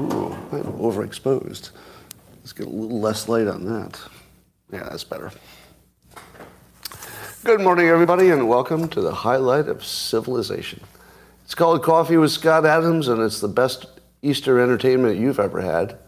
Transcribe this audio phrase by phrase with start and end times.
[0.00, 1.70] I'm overexposed.
[2.38, 4.00] Let's get a little less light on that.
[4.72, 5.30] Yeah, that's better.
[7.44, 10.80] Good morning, everybody, and welcome to the highlight of civilization.
[11.44, 13.86] It's called Coffee with Scott Adams, and it's the best
[14.22, 15.98] Easter entertainment you've ever had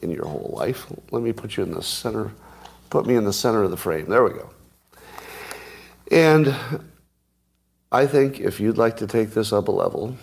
[0.00, 0.86] in your whole life.
[1.10, 2.30] Let me put you in the center,
[2.88, 4.08] put me in the center of the frame.
[4.08, 4.50] There we go.
[6.10, 6.54] And
[7.92, 10.16] I think if you'd like to take this up a level,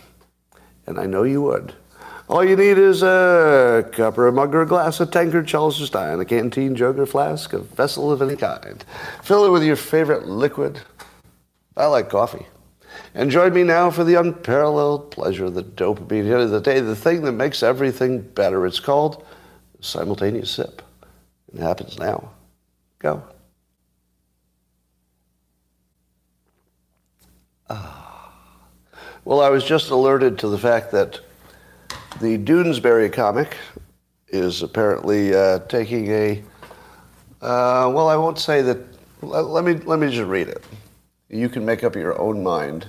[0.87, 1.75] and I know you would,
[2.27, 5.81] all you need is a cup or a mug or a glass, a tankard, chalice
[5.81, 8.83] or stein, a canteen, jug or flask, a vessel of any kind.
[9.23, 10.81] Fill it with your favorite liquid.
[11.77, 12.45] I like coffee.
[13.13, 16.79] And join me now for the unparalleled pleasure of the dopamine hit of the day,
[16.81, 18.65] the thing that makes everything better.
[18.65, 19.25] It's called
[19.79, 20.81] simultaneous sip.
[21.53, 22.31] It happens now.
[22.99, 23.23] Go.
[27.69, 28.33] Ah.
[29.23, 31.19] Well, I was just alerted to the fact that
[32.19, 33.57] the Doonesbury comic
[34.29, 36.43] is apparently uh, taking a.
[37.41, 38.79] Uh, well, I won't say that.
[39.21, 40.63] Let, let me let me just read it.
[41.29, 42.87] You can make up your own mind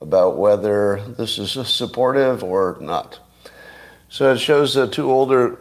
[0.00, 3.18] about whether this is supportive or not.
[4.08, 5.60] So it shows the two older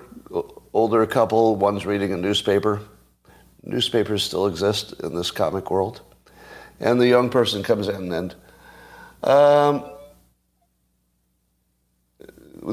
[0.74, 1.56] older couple.
[1.56, 2.82] One's reading a newspaper.
[3.64, 6.02] Newspapers still exist in this comic world,
[6.80, 8.36] and the young person comes in and.
[9.24, 9.84] Um,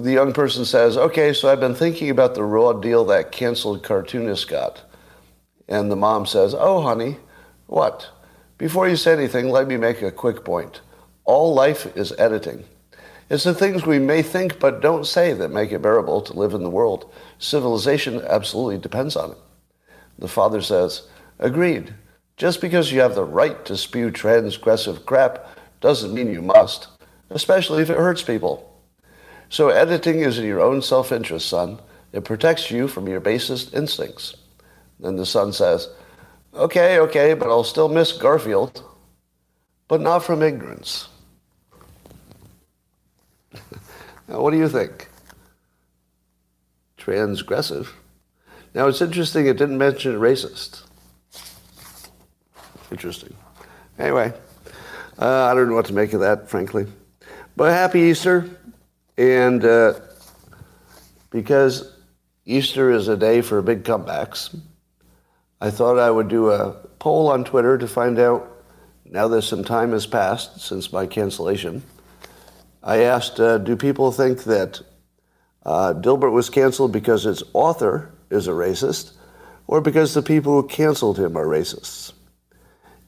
[0.00, 3.82] the young person says, Okay, so I've been thinking about the raw deal that canceled
[3.82, 4.82] cartoonist got.
[5.68, 7.18] And the mom says, Oh, honey,
[7.66, 8.08] what?
[8.58, 10.80] Before you say anything, let me make a quick point.
[11.24, 12.64] All life is editing.
[13.28, 16.54] It's the things we may think but don't say that make it bearable to live
[16.54, 17.12] in the world.
[17.38, 19.38] Civilization absolutely depends on it.
[20.18, 21.94] The father says, Agreed.
[22.36, 25.46] Just because you have the right to spew transgressive crap
[25.80, 26.88] doesn't mean you must,
[27.30, 28.71] especially if it hurts people.
[29.52, 31.78] So editing is in your own self-interest, son.
[32.10, 34.34] It protects you from your basest instincts.
[34.98, 35.90] Then the son says,
[36.54, 38.82] Okay, okay, but I'll still miss Garfield.
[39.88, 41.06] But not from ignorance.
[44.26, 45.10] now, what do you think?
[46.96, 47.88] Transgressive.
[48.74, 50.80] Now, it's interesting it didn't mention racist.
[52.90, 53.34] Interesting.
[53.98, 54.32] Anyway,
[55.18, 56.86] uh, I don't know what to make of that, frankly.
[57.54, 58.48] But happy Easter.
[59.18, 59.94] And uh,
[61.30, 61.96] because
[62.44, 64.58] Easter is a day for big comebacks,
[65.60, 68.48] I thought I would do a poll on Twitter to find out,
[69.04, 71.82] now that some time has passed since my cancellation,
[72.82, 74.80] I asked, uh, do people think that
[75.64, 79.12] uh, Dilbert was canceled because its author is a racist
[79.68, 82.12] or because the people who canceled him are racists?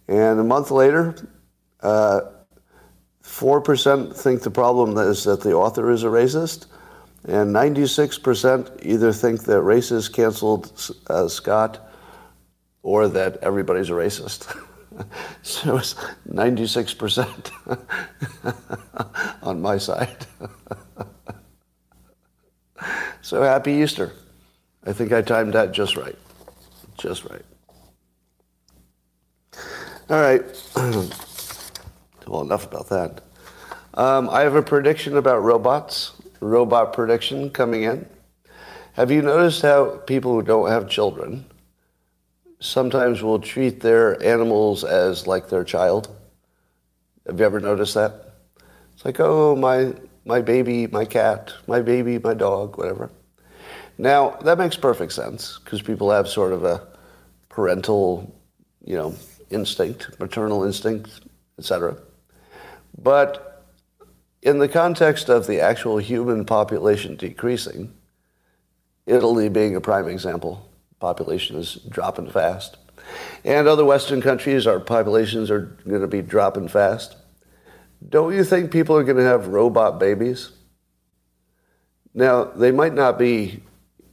[0.06, 1.16] And a month later,
[1.80, 2.20] uh,
[3.34, 6.66] 4% think the problem is that the author is a racist,
[7.24, 10.70] and 96% either think that racists canceled
[11.08, 11.80] uh, Scott
[12.84, 14.56] or that everybody's a racist.
[15.42, 15.94] so it's
[16.28, 17.50] 96%
[19.42, 20.26] on my side.
[23.20, 24.12] so happy Easter.
[24.86, 26.18] I think I timed that just right.
[26.98, 27.44] Just right.
[30.08, 30.44] All right.
[32.26, 33.20] Well, enough about that.
[33.94, 38.06] Um, I have a prediction about robots, robot prediction coming in.
[38.94, 41.46] Have you noticed how people who don't have children
[42.60, 46.08] sometimes will treat their animals as like their child?
[47.26, 48.34] Have you ever noticed that?
[48.94, 53.10] It's like, oh, my, my baby, my cat, my baby, my dog, whatever.
[53.98, 56.86] Now, that makes perfect sense because people have sort of a
[57.48, 58.34] parental,
[58.84, 59.14] you know,
[59.50, 61.20] instinct, maternal instinct,
[61.58, 61.96] etc.
[62.96, 63.62] But
[64.42, 67.92] in the context of the actual human population decreasing,
[69.06, 70.68] Italy being a prime example,
[71.00, 72.76] population is dropping fast.
[73.44, 77.16] And other Western countries, our populations are going to be dropping fast.
[78.08, 80.50] Don't you think people are going to have robot babies?
[82.14, 83.62] Now, they might not be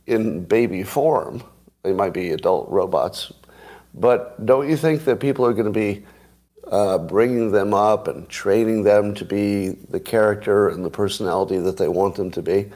[0.08, 1.44] in baby form,
[1.84, 3.32] they might be adult robots,
[3.94, 6.06] but don't you think that people are going to be
[6.72, 11.78] uh, bringing them up and training them to be the character and the personality that
[11.78, 12.72] they want them to be.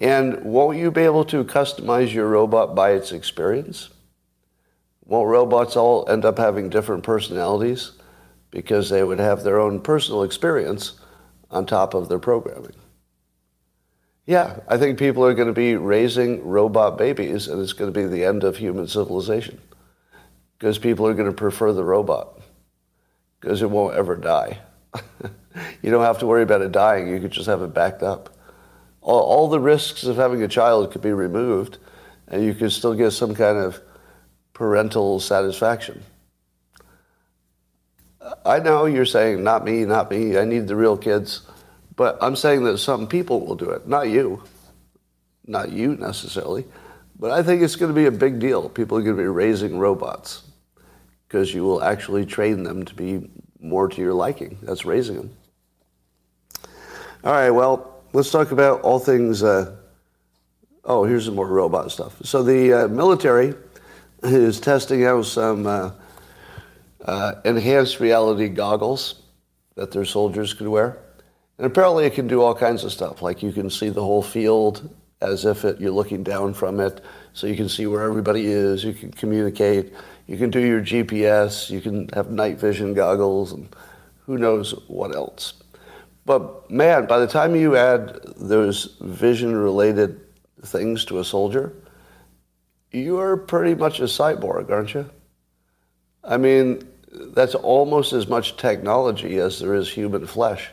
[0.00, 3.88] And won't you be able to customize your robot by its experience?
[5.06, 7.92] Won't robots all end up having different personalities
[8.50, 10.94] because they would have their own personal experience
[11.50, 12.74] on top of their programming?
[14.26, 17.98] Yeah, I think people are going to be raising robot babies and it's going to
[17.98, 19.58] be the end of human civilization
[20.58, 22.41] because people are going to prefer the robot
[23.42, 24.60] because it won't ever die.
[25.82, 27.08] you don't have to worry about it dying.
[27.08, 28.30] You could just have it backed up.
[29.02, 31.78] all, all the risks of having a child could be removed,
[32.28, 33.80] and you could still get some kind of
[34.54, 36.02] parental satisfaction.
[38.46, 41.42] I know you're saying, not me, not me, I need the real kids.
[41.96, 44.44] But I'm saying that some people will do it, not you.
[45.44, 46.64] Not you necessarily.
[47.18, 48.68] But I think it's going to be a big deal.
[48.68, 50.44] People are going to be raising robots
[51.32, 53.26] because you will actually train them to be
[53.58, 54.58] more to your liking.
[54.60, 55.36] That's raising them.
[57.24, 59.42] All right, well, let's talk about all things.
[59.42, 59.74] Uh,
[60.84, 62.16] oh, here's some more robot stuff.
[62.22, 63.54] So the uh, military
[64.22, 65.92] is testing out some uh,
[67.06, 69.22] uh enhanced reality goggles
[69.74, 70.98] that their soldiers could wear.
[71.56, 73.22] And apparently it can do all kinds of stuff.
[73.22, 77.02] Like you can see the whole field as if it, you're looking down from it.
[77.32, 78.84] So you can see where everybody is.
[78.84, 79.94] You can communicate.
[80.26, 81.70] You can do your GPS.
[81.70, 83.74] You can have night vision goggles and
[84.26, 85.54] who knows what else.
[86.24, 90.20] But man, by the time you add those vision related
[90.64, 91.74] things to a soldier,
[92.92, 95.10] you are pretty much a cyborg, aren't you?
[96.22, 100.70] I mean, that's almost as much technology as there is human flesh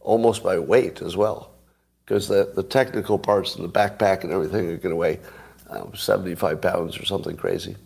[0.00, 1.50] almost by weight as well,
[2.04, 5.18] because the, the technical parts and the backpack and everything are going to weigh
[5.68, 7.76] um, 75 pounds or something crazy.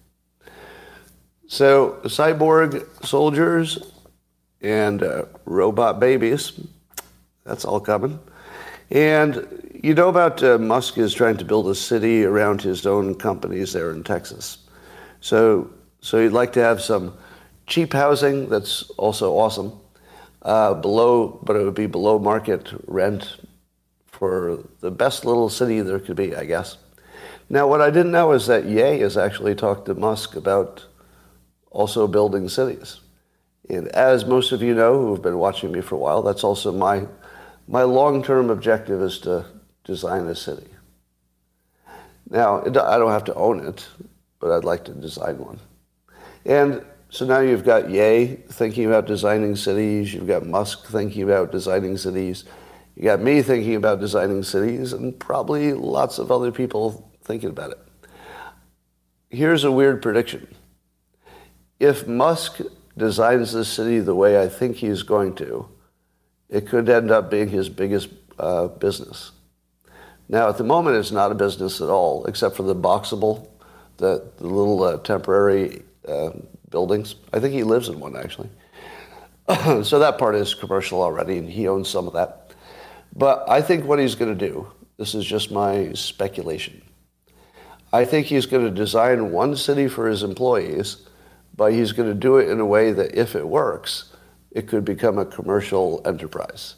[1.53, 3.93] So, cyborg soldiers
[4.61, 6.53] and uh, robot babies,
[7.43, 8.21] that's all coming.
[8.93, 13.17] And you know about uh, Musk is trying to build a city around his own
[13.17, 14.59] companies there in Texas.
[15.21, 15.69] So,
[16.01, 17.19] so he'd like to have some
[17.67, 19.73] cheap housing that's also awesome
[20.43, 23.39] uh, below, but it would be below market rent
[24.07, 26.77] for the best little city there could be, I guess.
[27.49, 30.85] Now, what I didn't know is that Ye has actually talked to Musk about
[31.71, 33.01] also building cities.
[33.69, 36.45] And as most of you know who have been watching me for a while, that's
[36.45, 37.07] also my,
[37.69, 39.47] my long-term objective is to
[39.85, 40.67] design a city.
[42.29, 43.87] Now, I don't have to own it,
[44.39, 45.59] but I'd like to design one.
[46.45, 51.51] And so now you've got Ye thinking about designing cities, you've got Musk thinking about
[51.51, 52.45] designing cities,
[52.97, 57.73] you got me thinking about designing cities, and probably lots of other people thinking about
[57.73, 57.79] it.
[59.29, 60.47] Here's a weird prediction.
[61.81, 62.61] If Musk
[62.97, 65.67] designs the city the way I think he's going to,
[66.49, 69.33] it could end up being his biggest uh, business.
[70.29, 73.49] Now, at the moment, it's not a business at all, except for the Boxabl,
[73.97, 76.31] the, the little uh, temporary uh,
[76.71, 77.17] buildings.
[77.33, 78.51] I think he lives in one actually.
[79.83, 82.53] so that part is commercial already, and he owns some of that.
[83.15, 86.83] But I think what he's going to do, this is just my speculation.
[87.93, 91.09] I think he's going to design one city for his employees,
[91.61, 94.05] but he's going to do it in a way that if it works,
[94.51, 96.77] it could become a commercial enterprise,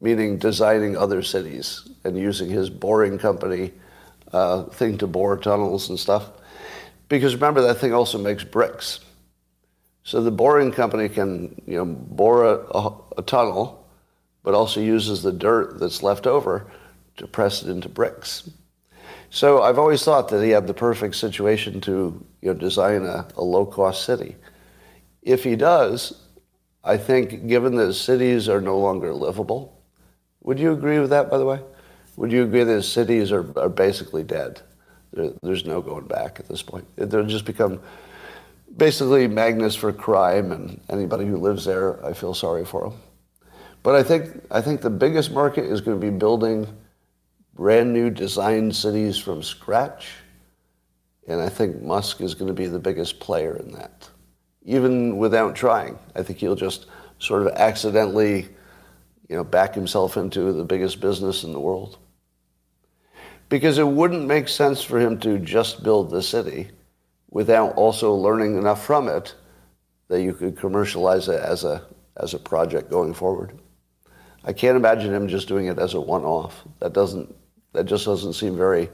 [0.00, 3.70] meaning designing other cities and using his boring company
[4.32, 6.28] uh, thing to bore tunnels and stuff.
[7.08, 8.98] Because remember, that thing also makes bricks.
[10.02, 13.86] So the boring company can, you know, bore a, a, a tunnel,
[14.42, 16.66] but also uses the dirt that's left over
[17.18, 18.50] to press it into bricks.
[19.30, 23.26] So I've always thought that he had the perfect situation to you know, design a,
[23.36, 24.36] a low-cost city.
[25.22, 26.22] If he does,
[26.84, 29.82] I think given that cities are no longer livable,
[30.42, 31.60] would you agree with that, by the way?
[32.16, 34.60] Would you agree that cities are, are basically dead?
[35.12, 36.86] There, there's no going back at this point.
[36.96, 37.80] They'll just become
[38.76, 43.00] basically magnets for crime, and anybody who lives there, I feel sorry for them.
[43.82, 46.66] But I think I think the biggest market is going to be building
[47.56, 50.12] brand new design cities from scratch,
[51.26, 54.08] and I think Musk is going to be the biggest player in that,
[54.62, 55.98] even without trying.
[56.14, 56.86] I think he'll just
[57.18, 58.48] sort of accidentally,
[59.28, 61.98] you know, back himself into the biggest business in the world.
[63.48, 66.68] Because it wouldn't make sense for him to just build the city
[67.30, 69.34] without also learning enough from it
[70.08, 71.82] that you could commercialize it as a,
[72.18, 73.58] as a project going forward.
[74.44, 76.62] I can't imagine him just doing it as a one-off.
[76.80, 77.34] That doesn't,
[77.76, 78.88] that just doesn't seem very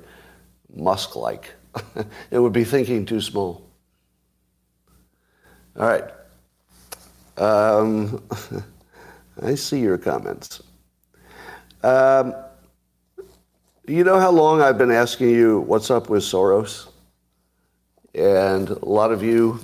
[0.75, 1.53] Musk-like.
[2.31, 3.67] it would be thinking too small.
[5.79, 6.05] All right.
[7.37, 8.23] Um,
[9.43, 10.62] I see your comments.
[11.83, 12.35] Um,
[13.87, 16.89] you know how long I've been asking you what's up with Soros?
[18.15, 19.61] And a lot of you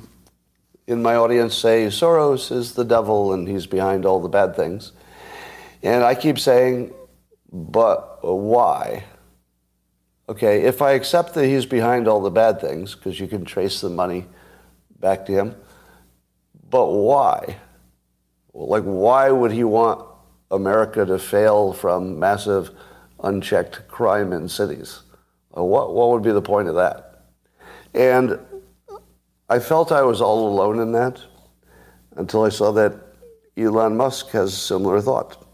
[0.87, 4.93] in my audience say Soros is the devil and he's behind all the bad things.
[5.83, 6.93] And I keep saying,
[7.53, 9.05] but why?
[10.29, 13.81] Okay, if I accept that he's behind all the bad things, because you can trace
[13.81, 14.27] the money
[15.01, 15.57] back to him,
[16.69, 17.57] but why?
[18.53, 20.05] Like, why would he want
[20.51, 22.71] America to fail from massive
[23.23, 25.03] unchecked crime in cities.
[25.57, 27.25] Uh, what, what would be the point of that?
[27.95, 28.39] And
[29.49, 31.21] I felt I was all alone in that
[32.17, 32.95] until I saw that
[33.57, 35.45] Elon Musk has a similar thought.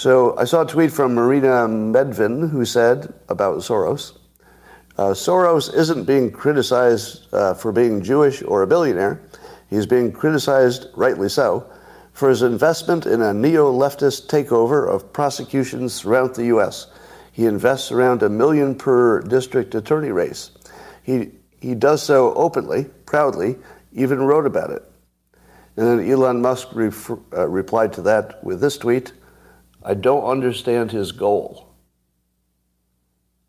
[0.00, 4.16] So I saw a tweet from Marina Medvin who said about Soros
[4.96, 9.20] uh, Soros isn't being criticized uh, for being Jewish or a billionaire.
[9.68, 11.70] He's being criticized, rightly so,
[12.14, 16.86] for his investment in a neo leftist takeover of prosecutions throughout the U.S.
[17.32, 20.52] He invests around a million per district attorney race.
[21.02, 23.58] He, he does so openly, proudly,
[23.92, 24.82] even wrote about it.
[25.76, 29.12] And then Elon Musk uh, replied to that with this tweet
[29.82, 31.68] I don't understand his goal.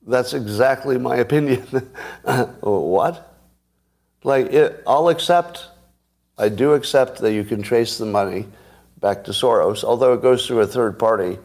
[0.06, 1.62] That's exactly my opinion.
[2.62, 3.28] what?
[4.24, 5.68] Like, it, I'll accept,
[6.38, 8.46] I do accept that you can trace the money
[9.00, 11.38] back to Soros, although it goes through a third party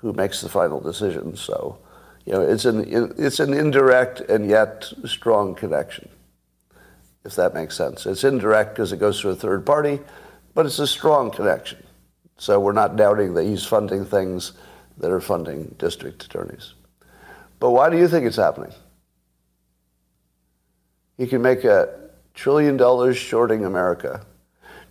[0.00, 1.36] who makes the final decision.
[1.36, 1.78] So,
[2.24, 6.08] you know, it's an, it's an indirect and yet strong connection,
[7.24, 8.06] if that makes sense.
[8.06, 10.00] It's indirect because it goes through a third party,
[10.54, 11.81] but it's a strong connection.
[12.42, 14.54] So we're not doubting that he's funding things
[14.98, 16.74] that are funding district attorneys.
[17.60, 18.72] But why do you think it's happening?
[21.16, 24.26] He can make a trillion dollars shorting America.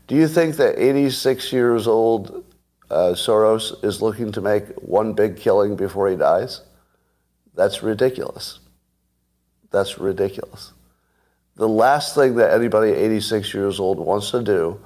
[0.07, 2.45] Do you think that 86 years old
[2.89, 6.61] uh, Soros is looking to make one big killing before he dies?
[7.53, 8.59] That's ridiculous.
[9.71, 10.71] That's ridiculous.
[11.57, 14.79] The last thing that anybody 86 years old wants to do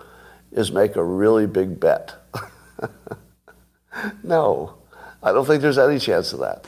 [0.51, 2.15] is make a really big bet.
[4.23, 4.75] no,
[5.21, 6.65] I don't think there's any chance of that.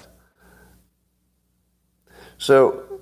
[2.38, 3.02] So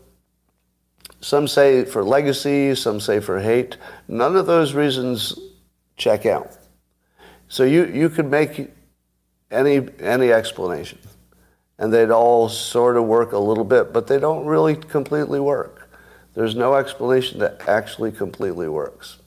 [1.21, 3.77] some say for legacy, some say for hate.
[4.07, 5.37] None of those reasons
[5.97, 6.57] check out.
[7.47, 8.69] So you, you could make
[9.51, 10.99] any, any explanation,
[11.77, 15.89] and they'd all sort of work a little bit, but they don't really completely work.
[16.33, 19.17] There's no explanation that actually completely works.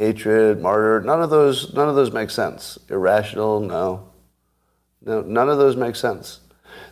[0.00, 2.78] Hatred, martyr, none of those, none of those make sense.
[2.88, 4.08] Irrational, no.
[5.02, 6.40] No, none of those make sense.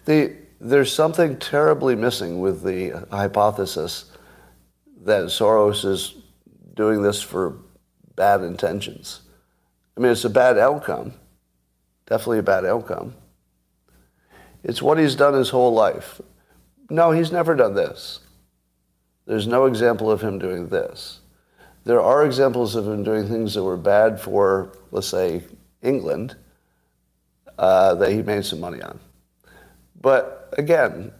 [0.04, 4.12] The, there's something terribly missing with the hypothesis
[5.04, 6.16] that Soros is
[6.74, 7.56] doing this for
[8.14, 9.22] bad intentions.
[9.96, 11.14] I mean, it's a bad outcome,
[12.04, 13.14] definitely a bad outcome.
[14.62, 16.20] It's what he's done his whole life.
[16.90, 18.20] No, he's never done this.
[19.24, 21.20] There's no example of him doing this.
[21.88, 25.42] There are examples of him doing things that were bad for, let's say,
[25.80, 26.36] England,
[27.58, 29.00] uh, that he made some money on.
[29.98, 31.12] But again,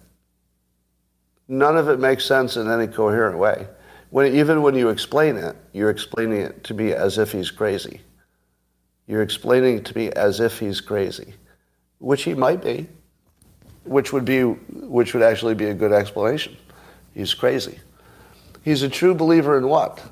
[1.49, 3.67] none of it makes sense in any coherent way.
[4.11, 8.03] When, even when you explain it, you're explaining it to me as if he's crazy.
[9.07, 11.33] You're explaining it to me as if he's crazy,
[11.99, 12.87] which he might be,
[13.85, 16.59] which would be, which would actually be a good explanation.
[17.15, 17.79] He's crazy.
[18.67, 20.05] He's a true believer in what?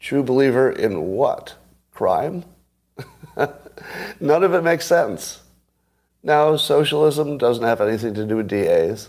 [0.00, 1.56] True believer in what?
[1.92, 2.44] Crime?
[4.20, 5.42] None of it makes sense.
[6.22, 9.08] Now, socialism doesn't have anything to do with DAs.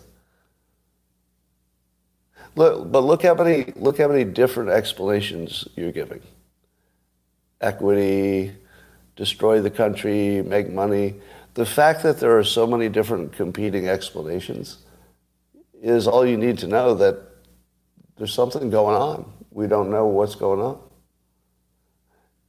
[2.56, 6.22] Look, but look how many look how many different explanations you're giving.
[7.62, 8.54] Equity,
[9.16, 11.16] destroy the country, make money.
[11.54, 14.78] The fact that there are so many different competing explanations
[15.82, 17.20] is all you need to know that
[18.18, 19.32] there's something going on.
[19.52, 20.80] We don't know what's going on.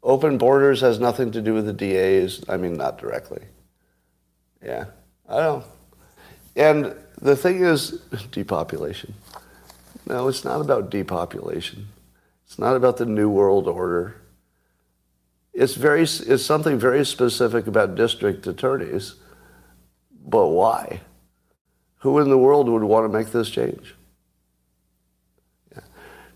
[0.02, 2.42] Open borders has nothing to do with the DAs.
[2.48, 3.42] I mean, not directly.
[4.64, 4.86] Yeah,
[5.28, 5.64] I don't.
[6.56, 7.90] And the thing is,
[8.30, 9.14] depopulation.
[10.06, 11.88] No, it's not about depopulation.
[12.46, 14.16] It's not about the New World Order.
[15.52, 19.14] It's, very, it's something very specific about district attorneys.
[20.24, 21.00] But why?
[21.98, 23.94] Who in the world would want to make this change?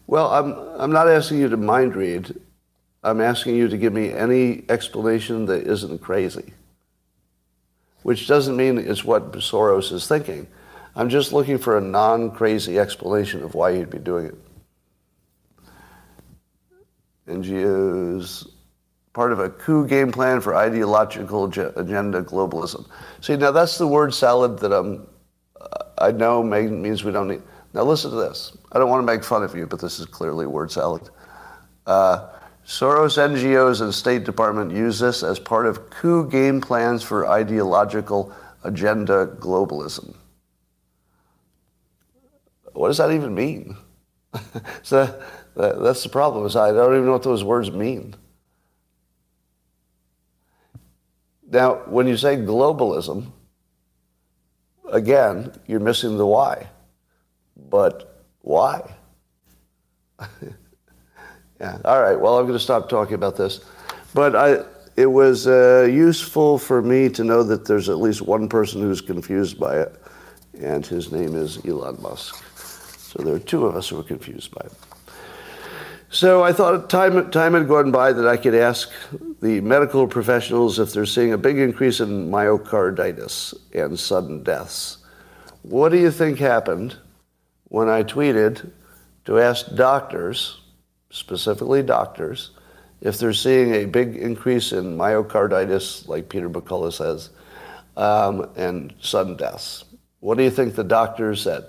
[0.07, 2.35] Well, I'm, I'm not asking you to mind read.
[3.03, 6.53] I'm asking you to give me any explanation that isn't crazy
[8.05, 10.47] which doesn't mean it's what Soros is thinking.
[10.95, 14.35] I'm just looking for a non crazy explanation of why he'd be doing it.
[17.27, 18.47] NGOs,
[19.15, 22.87] part of a coup game plan for ideological agenda globalism.
[23.23, 25.07] See, now that's the word salad that I'm,
[25.97, 27.43] I know means we don't need.
[27.75, 28.57] Now listen to this.
[28.71, 31.11] I don't want to make fun of you, but this is clearly word salad.
[31.87, 32.29] Uh,
[32.65, 38.33] Soros NGOs and State Department use this as part of coup game plans for ideological
[38.63, 40.15] agenda globalism.
[42.73, 43.77] What does that even mean?
[44.83, 45.21] so
[45.57, 46.47] that's the problem.
[46.47, 48.15] Is I don't even know what those words mean.
[51.51, 53.31] Now, when you say globalism,
[54.91, 56.69] again, you're missing the why.
[57.57, 58.95] But why?
[61.61, 61.79] yeah.
[61.85, 62.19] All right.
[62.19, 63.61] Well, I'm going to stop talking about this.
[64.13, 64.65] But I,
[64.97, 69.01] it was uh, useful for me to know that there's at least one person who's
[69.01, 70.01] confused by it,
[70.61, 72.43] and his name is Elon Musk.
[72.57, 74.73] So there are two of us who are confused by it.
[76.11, 78.89] So I thought time, time had gone by that I could ask
[79.43, 84.99] the medical professionals if they're seeing a big increase in myocarditis and sudden deaths.
[85.63, 86.97] What do you think happened
[87.75, 88.71] when I tweeted
[89.25, 90.61] to ask doctors,
[91.11, 92.53] specifically doctors,
[93.01, 97.31] if they're seeing a big increase in myocarditis, like Peter McCullough says,
[97.97, 99.87] um, and sudden deaths?
[100.21, 101.65] What do you think the doctors said?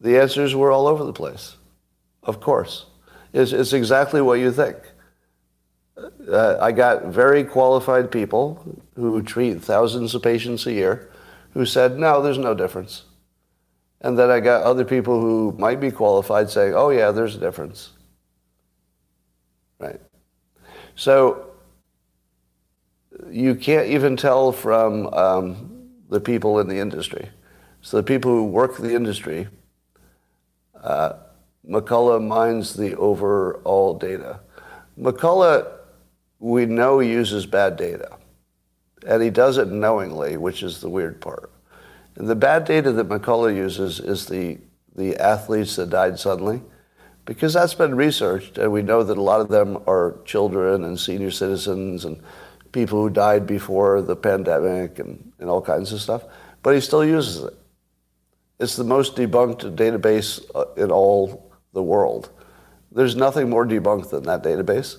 [0.00, 1.54] The answers were all over the place.
[2.24, 2.86] Of course.
[3.32, 4.76] It's, it's exactly what you think.
[6.28, 11.10] Uh, I got very qualified people who treat thousands of patients a year
[11.52, 13.04] who said, no, there's no difference.
[14.00, 17.38] And then I got other people who might be qualified saying, oh, yeah, there's a
[17.40, 17.90] difference.
[19.78, 20.00] Right.
[20.96, 21.46] So
[23.30, 27.28] you can't even tell from um, the people in the industry.
[27.80, 29.48] So the people who work the industry
[30.82, 31.14] uh,
[31.68, 34.40] McCullough mines the overall data.
[34.98, 35.70] McCullough,
[36.40, 38.18] we know, uses bad data.
[39.06, 41.50] And he does it knowingly, which is the weird part.
[42.16, 44.58] And the bad data that McCullough uses is the,
[44.94, 46.62] the athletes that died suddenly,
[47.24, 50.98] because that's been researched, and we know that a lot of them are children and
[50.98, 52.20] senior citizens and
[52.72, 56.24] people who died before the pandemic and, and all kinds of stuff.
[56.62, 57.54] But he still uses it.
[58.58, 62.30] It's the most debunked database uh, in all the world.
[62.90, 64.98] There's nothing more debunked than that database,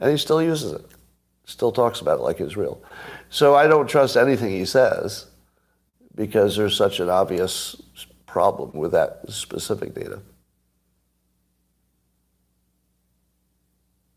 [0.00, 0.84] and he still uses it.
[1.44, 2.82] Still talks about it like it's real.
[3.30, 5.26] So I don't trust anything he says
[6.14, 7.80] because there's such an obvious
[8.26, 10.20] problem with that specific data.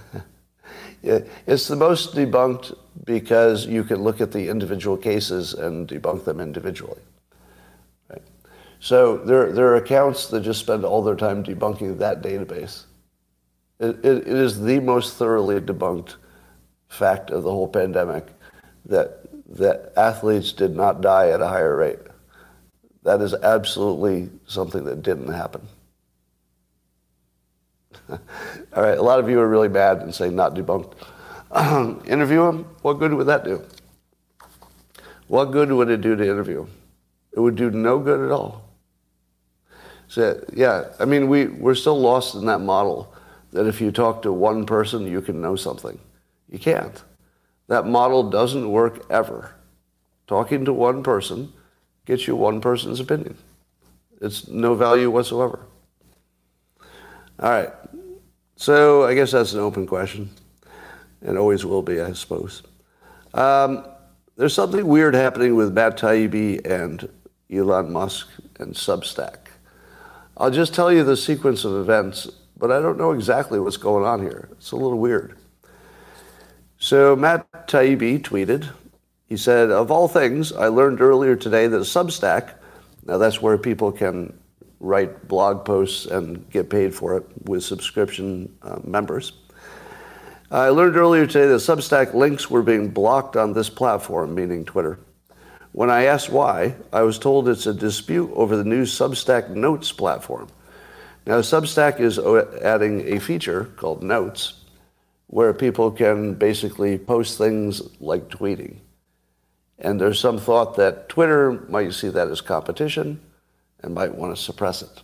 [1.02, 6.40] it's the most debunked because you can look at the individual cases and debunk them
[6.40, 7.00] individually.
[8.80, 12.84] So there, there are accounts that just spend all their time debunking that database.
[13.78, 16.16] It, it, it is the most thoroughly debunked
[16.88, 18.26] fact of the whole pandemic
[18.86, 19.20] that,
[19.56, 21.98] that athletes did not die at a higher rate.
[23.04, 25.66] That is absolutely something that didn't happen.
[28.08, 28.18] all
[28.76, 30.94] right, a lot of you are really mad and saying not debunked.
[32.06, 32.64] interview him?
[32.82, 33.62] What good would that do?
[35.28, 36.70] What good would it do to interview him?
[37.32, 38.68] It would do no good at all.
[40.08, 43.12] So, yeah, I mean, we, we're still lost in that model
[43.52, 45.98] that if you talk to one person, you can know something.
[46.50, 47.02] You can't.
[47.72, 49.54] That model doesn't work ever.
[50.26, 51.54] Talking to one person
[52.04, 53.38] gets you one person's opinion.
[54.20, 55.60] It's no value whatsoever.
[57.38, 57.70] All right.
[58.56, 60.28] So I guess that's an open question,
[61.22, 62.62] and always will be, I suppose.
[63.32, 63.86] Um,
[64.36, 67.08] there's something weird happening with Matt Taibbi and
[67.50, 68.28] Elon Musk
[68.60, 69.46] and Substack.
[70.36, 74.04] I'll just tell you the sequence of events, but I don't know exactly what's going
[74.04, 74.50] on here.
[74.52, 75.38] It's a little weird.
[76.82, 78.68] So Matt Taibbi tweeted,
[79.28, 82.54] he said, of all things, I learned earlier today that Substack,
[83.06, 84.36] now that's where people can
[84.80, 89.34] write blog posts and get paid for it with subscription uh, members.
[90.50, 94.98] I learned earlier today that Substack links were being blocked on this platform, meaning Twitter.
[95.70, 99.92] When I asked why, I was told it's a dispute over the new Substack Notes
[99.92, 100.48] platform.
[101.28, 104.61] Now, Substack is adding a feature called Notes
[105.32, 108.76] where people can basically post things like tweeting.
[109.78, 113.18] And there's some thought that Twitter might see that as competition
[113.80, 115.02] and might want to suppress it.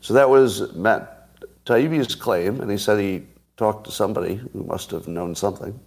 [0.00, 1.28] So that was Matt
[1.66, 3.26] Taibbi's claim, and he said he
[3.58, 5.78] talked to somebody who must have known something.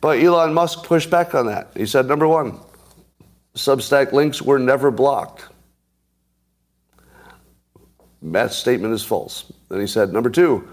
[0.00, 1.72] But Elon Musk pushed back on that.
[1.76, 2.60] He said, number one,
[3.54, 5.44] Substack links were never blocked.
[8.22, 9.52] Matt's statement is false.
[9.68, 10.66] Then he said, number two,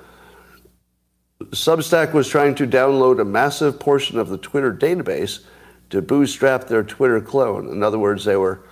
[1.46, 5.44] Substack was trying to download a massive portion of the Twitter database
[5.90, 7.70] to bootstrap their Twitter clone.
[7.70, 8.64] In other words, they were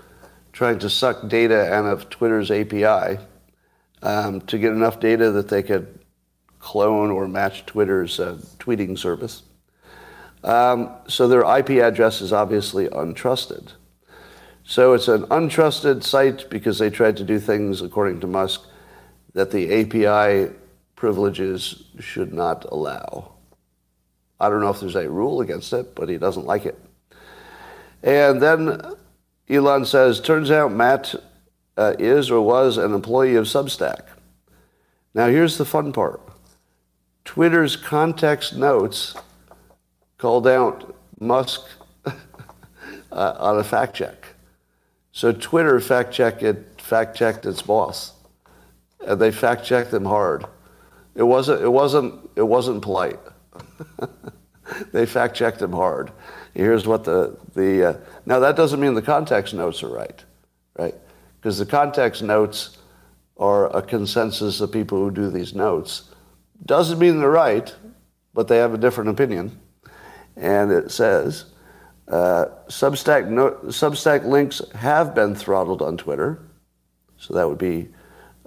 [0.51, 3.19] trying to suck data out of Twitter's API
[4.01, 5.99] um, to get enough data that they could
[6.59, 9.43] clone or match Twitter's uh, tweeting service.
[10.43, 13.73] Um, so their IP address is obviously untrusted.
[14.63, 18.67] So it's an untrusted site because they tried to do things, according to Musk,
[19.33, 20.51] that the API
[20.95, 23.33] privileges should not allow.
[24.39, 26.79] I don't know if there's a rule against it, but he doesn't like it.
[28.03, 28.81] And then
[29.49, 31.15] Elon says, turns out Matt
[31.77, 34.01] uh, is or was an employee of Substack.
[35.13, 36.21] Now, here's the fun part
[37.23, 39.15] Twitter's context notes
[40.17, 41.61] called out Musk
[42.05, 42.11] uh,
[43.39, 44.27] on a fact check.
[45.11, 46.43] So Twitter fact checked
[46.81, 48.13] fact checked its boss,
[49.05, 50.45] and they fact checked him hard.
[51.15, 51.61] It wasn't.
[51.61, 52.29] It wasn't.
[52.35, 53.19] It wasn't polite.
[54.91, 56.11] they fact checked him hard.
[56.53, 57.89] Here's what the the.
[57.89, 60.23] Uh, now that doesn't mean the context notes are right,
[60.77, 60.95] right?
[61.39, 62.77] Because the context notes
[63.37, 66.09] are a consensus of people who do these notes.
[66.65, 67.73] Doesn't mean they're right,
[68.33, 69.59] but they have a different opinion.
[70.37, 71.45] And it says,
[72.07, 76.39] uh, Substack, no, Substack links have been throttled on Twitter.
[77.17, 77.89] So that would be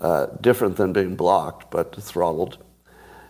[0.00, 2.58] uh, different than being blocked, but throttled.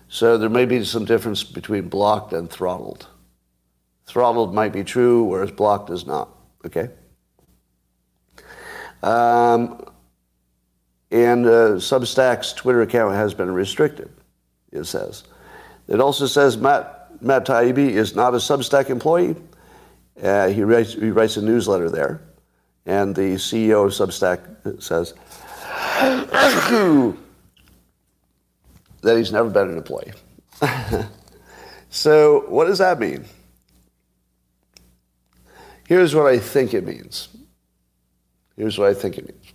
[0.09, 3.07] So there may be some difference between blocked and throttled.
[4.07, 6.31] Throttled might be true, whereas blocked is not.
[6.65, 6.91] Okay?
[9.03, 9.85] Um,
[11.11, 14.11] and uh, Substack's Twitter account has been restricted,
[14.73, 15.25] it says.
[15.89, 19.37] It also says Matt, Matt Taibbi is not a Substack employee.
[20.23, 22.21] Uh, he, writes, he writes a newsletter there.
[22.87, 25.15] And the CEO of Substack says
[29.03, 30.13] that he's never been an employee.
[31.91, 33.25] so, what does that mean?
[35.87, 37.29] Here's what I think it means.
[38.57, 39.53] Here's what I think it means.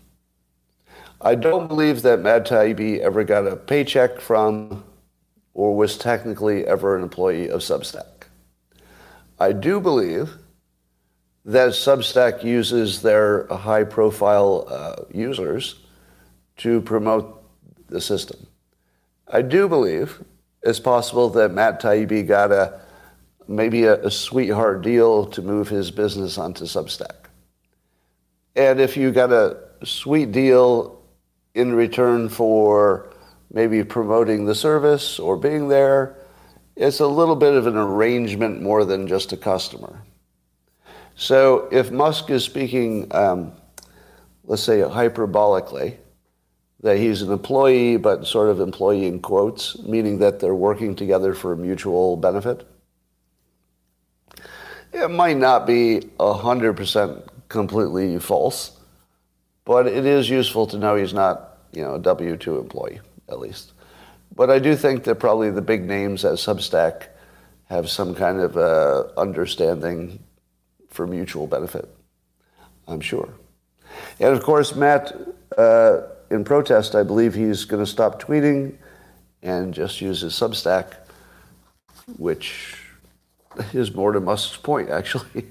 [1.22, 4.84] I don't believe that Matt Taibbi ever got a paycheck from
[5.54, 8.24] or was technically ever an employee of Substack.
[9.40, 10.38] I do believe
[11.46, 15.76] that Substack uses their high profile uh, users
[16.58, 17.44] to promote
[17.88, 18.48] the system.
[19.28, 20.24] I do believe
[20.62, 22.80] it's possible that Matt Taibbi got a
[23.48, 27.28] maybe a, a sweetheart deal to move his business onto Substack.
[28.56, 31.02] And if you got a sweet deal
[31.54, 33.10] in return for
[33.52, 36.16] maybe promoting the service or being there,
[36.76, 40.02] it's a little bit of an arrangement more than just a customer.
[41.16, 43.52] So if Musk is speaking, um,
[44.46, 45.98] let's say hyperbolically,
[46.84, 51.34] that he's an employee, but sort of employee in quotes, meaning that they're working together
[51.34, 52.68] for mutual benefit,
[54.92, 58.78] it might not be 100% completely false,
[59.64, 63.72] but it is useful to know he's not, you know, a W-2 employee, at least.
[64.36, 67.08] But I do think that probably the big names at Substack
[67.70, 70.20] have some kind of uh, understanding
[70.90, 71.88] for mutual benefit,
[72.90, 73.30] I'm sure.
[74.20, 75.16] And of course, Matt,
[75.58, 76.02] uh,
[76.34, 78.76] in protest, I believe he's going to stop tweeting
[79.42, 80.96] and just use his Substack,
[82.18, 82.76] which
[83.74, 85.46] is more to Musk's point, actually.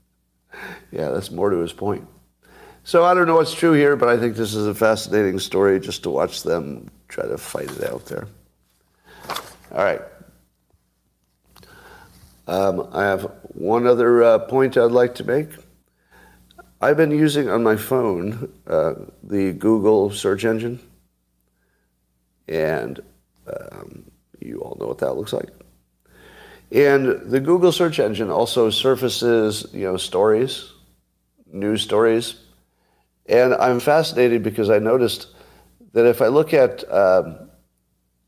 [0.90, 2.06] yeah, that's more to his point.
[2.82, 5.78] So I don't know what's true here, but I think this is a fascinating story
[5.78, 8.26] just to watch them try to fight it out there.
[9.72, 10.00] All right.
[12.46, 15.50] Um, I have one other uh, point I'd like to make.
[16.82, 20.80] I've been using on my phone uh, the Google search engine,
[22.48, 23.00] and
[23.46, 25.50] um, you all know what that looks like.
[26.72, 30.72] And the Google search engine also surfaces, you know, stories,
[31.52, 32.36] news stories.
[33.26, 35.26] And I'm fascinated because I noticed
[35.92, 37.50] that if I look at um,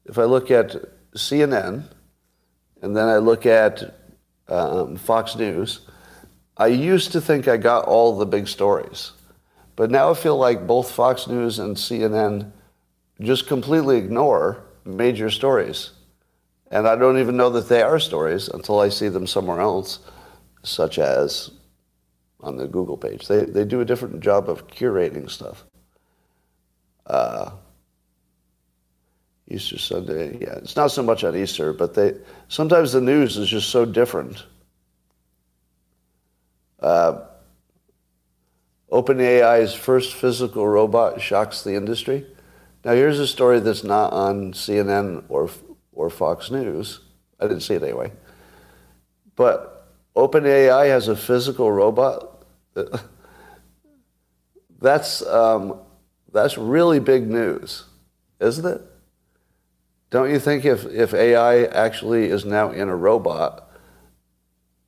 [0.05, 0.77] if I look at
[1.15, 1.85] CNN
[2.83, 3.95] and then I look at
[4.49, 5.87] um, Fox News,
[6.57, 9.13] I used to think I got all the big stories,
[9.77, 12.53] but now I feel like both Fox News and CNN
[13.21, 15.93] just completely ignore major stories.
[16.71, 20.01] And I don't even know that they are stories until I see them somewhere else,
[20.63, 21.51] such as
[22.41, 23.29] on the Google page.
[23.29, 25.65] They, they do a different job of curating stuff.
[27.07, 27.53] Uh,
[29.49, 32.15] Easter Sunday, yeah, it's not so much on Easter, but they
[32.49, 34.47] sometimes the news is just so different.
[36.83, 37.21] Uh,
[38.91, 42.27] OpenAI's first physical robot shocks the industry.
[42.85, 45.49] Now, here's a story that's not on CNN or
[45.93, 47.01] or Fox News.
[47.39, 48.13] I didn't see it anyway.
[49.37, 52.45] But OpenAI has a physical robot.
[54.81, 55.79] That's, um,
[56.33, 57.85] that's really big news,
[58.41, 58.81] isn't it?
[60.11, 63.71] Don't you think if, if AI actually is now in a robot,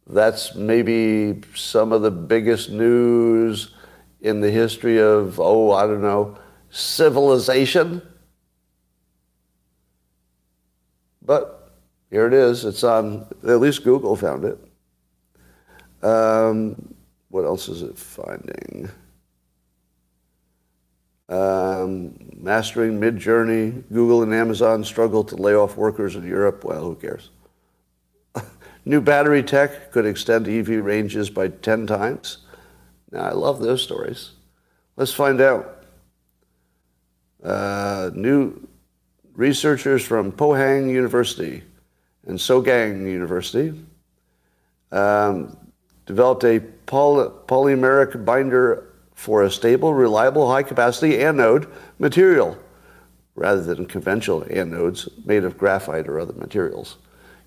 [0.06, 3.70] that's maybe some of the biggest news
[4.20, 6.38] in the history of, oh, I don't know,
[6.70, 8.02] civilization?
[11.22, 11.72] But
[12.10, 12.64] here it is.
[12.64, 14.58] It's on, at least Google found it.
[16.02, 16.94] Um,
[17.28, 18.90] what else is it finding?
[21.28, 23.82] Um, mastering Midjourney.
[23.90, 26.62] Google and Amazon struggle to lay off workers in Europe.
[26.64, 27.30] Well, who cares?
[28.84, 32.38] New battery tech could extend EV ranges by 10 times.
[33.10, 34.32] Now, I love those stories.
[34.96, 35.84] Let's find out.
[37.42, 38.66] Uh, new
[39.34, 41.62] researchers from Pohang University
[42.26, 43.74] and Sogang University
[44.92, 45.56] um,
[46.06, 52.56] developed a poly- polymeric binder for a stable, reliable, high capacity anode material
[53.34, 56.96] rather than conventional anodes made of graphite or other materials.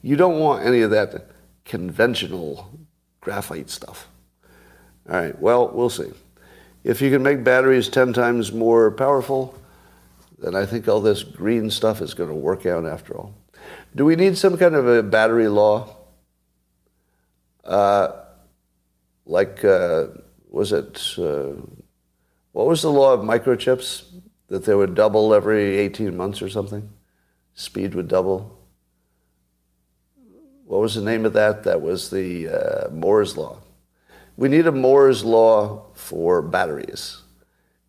[0.07, 1.31] You don't want any of that
[1.65, 2.71] conventional
[3.19, 4.07] graphite stuff.
[5.09, 6.13] All right, well, we'll see.
[6.85, 9.53] If you can make batteries 10 times more powerful,
[10.37, 13.35] then I think all this green stuff is going to work out after all.
[13.97, 15.93] Do we need some kind of a battery law?
[17.65, 18.13] Uh,
[19.25, 20.05] like, uh,
[20.49, 21.51] was it, uh,
[22.53, 24.05] what was the law of microchips?
[24.47, 26.89] That they would double every 18 months or something?
[27.55, 28.56] Speed would double?
[30.67, 31.63] What was the name of that?
[31.63, 33.59] That was the uh, Moore's Law.
[34.35, 37.21] We need a Moore's Law for batteries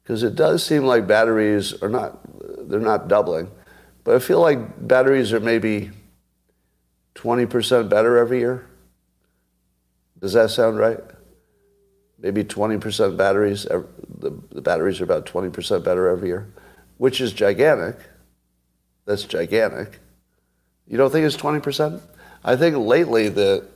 [0.03, 2.21] because it does seem like batteries are not,
[2.71, 3.51] they're not doubling,
[4.05, 5.91] but I feel like batteries are maybe
[7.17, 8.65] 20% better every year.
[10.21, 11.01] Does that sound right?
[12.17, 16.49] Maybe 20% batteries, the, the batteries are about 20% better every year,
[16.97, 17.97] which is gigantic.
[19.05, 19.99] That's gigantic.
[20.87, 22.01] You don't think it's 20%?
[22.45, 23.67] I think lately the,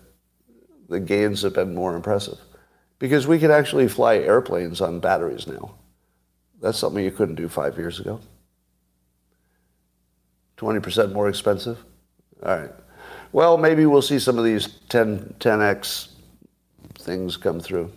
[0.88, 2.38] the gains have been more impressive
[2.98, 5.74] because we can actually fly airplanes on batteries now.
[6.60, 8.20] That's something you couldn't do five years ago.
[10.58, 11.84] 20% more expensive?
[12.44, 12.70] All right.
[13.32, 16.08] Well, maybe we'll see some of these 10, 10x
[16.94, 17.90] things come through.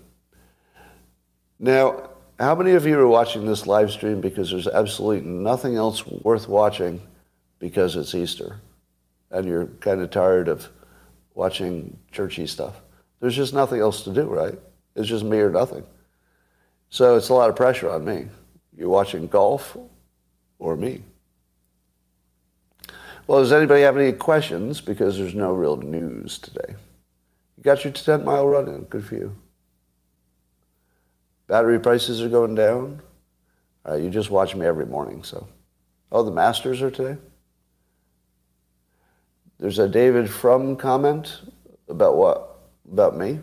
[1.60, 6.06] Now, how many of you are watching this live stream because there's absolutely nothing else
[6.08, 7.02] worth watching
[7.60, 8.60] because it's Easter
[9.36, 10.70] and you're kind of tired of
[11.34, 12.82] watching churchy stuff?
[13.20, 14.58] There's just nothing else to do, right?
[14.96, 15.84] It's just me or nothing.
[16.90, 18.28] So it's a lot of pressure on me.
[18.76, 19.76] You're watching golf
[20.60, 21.04] or me.
[23.28, 24.82] Well, does anybody have any questions?
[24.82, 26.76] Because there's no real news today.
[27.58, 28.84] You got your 10 mile run in.
[28.84, 29.36] Good for you.
[31.48, 33.02] Battery prices are going down.
[33.88, 35.48] Uh, you just watch me every morning, so.
[36.12, 37.20] Oh, the Masters are today?
[39.60, 41.42] There's a David Frum comment
[41.88, 42.60] about what?
[42.92, 43.40] About me?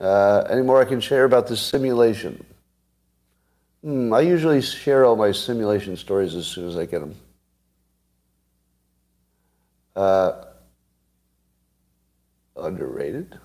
[0.00, 2.44] Uh, any more I can share about the simulation?
[3.82, 7.14] Hmm, I usually share all my simulation stories as soon as I get them.
[9.94, 10.44] Uh,
[12.56, 13.38] underrated.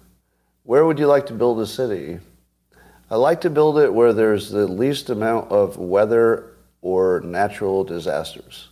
[0.63, 2.19] Where would you like to build a city?
[3.09, 8.69] I like to build it where there's the least amount of weather or natural disasters.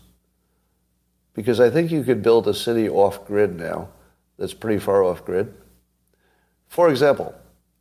[1.34, 3.90] Because I think you could build a city off grid now
[4.38, 5.54] that's pretty far off grid.
[6.68, 7.36] For example,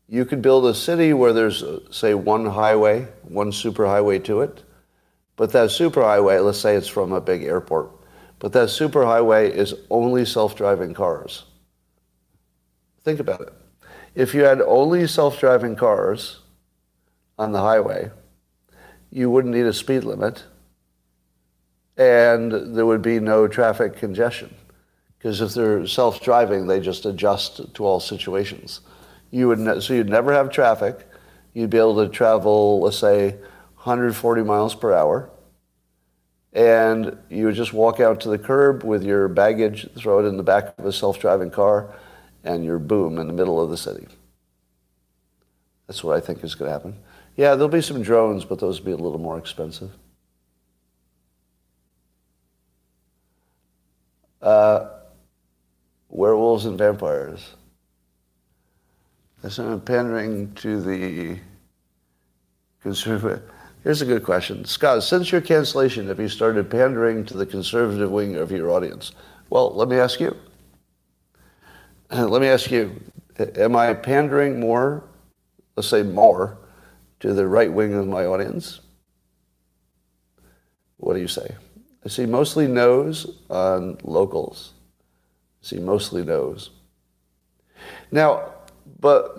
[0.08, 4.62] you could build a city where there's, uh, say, one highway, one superhighway to it,
[5.36, 7.90] but that superhighway, let's say it's from a big airport,
[8.38, 11.44] but that superhighway is only self-driving cars.
[13.02, 13.52] Think about it.
[14.14, 16.40] If you had only self-driving cars
[17.38, 18.10] on the highway,
[19.14, 20.44] you wouldn't need a speed limit,
[21.96, 24.54] and there would be no traffic congestion.
[25.16, 28.80] Because if they're self-driving, they just adjust to all situations
[29.34, 31.08] you would ne- so you'd never have traffic.
[31.54, 33.30] You'd be able to travel, let's say,
[33.74, 35.28] 140 miles per hour,
[36.52, 40.36] and you would just walk out to the curb with your baggage, throw it in
[40.36, 41.92] the back of a self-driving car,
[42.44, 44.06] and you're boom in the middle of the city.
[45.88, 46.96] That's what I think is going to happen.
[47.36, 49.90] Yeah, there'll be some drones, but those will be a little more expensive.
[54.40, 54.88] Uh,
[56.08, 57.54] werewolves and vampires.
[59.42, 61.38] That's not pandering to the
[62.82, 63.42] conservative.
[63.82, 64.64] Here's a good question.
[64.64, 69.12] Scott, since your cancellation, have you started pandering to the conservative wing of your audience?
[69.50, 70.36] Well, let me ask you.
[72.10, 73.00] Let me ask you,
[73.38, 75.04] am I pandering more,
[75.74, 76.58] let's say more,
[77.24, 78.80] to the right wing of my audience?
[80.98, 81.56] What do you say?
[82.04, 84.74] I see mostly no's on locals.
[85.62, 86.68] I see mostly no's.
[88.12, 88.52] Now,
[89.00, 89.38] but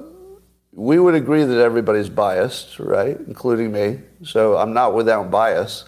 [0.72, 3.20] we would agree that everybody's biased, right?
[3.28, 4.00] Including me.
[4.24, 5.88] So I'm not without bias.